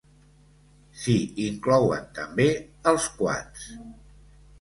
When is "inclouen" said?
1.47-2.07